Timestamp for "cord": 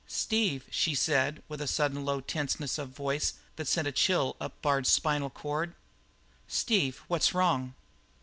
5.29-5.75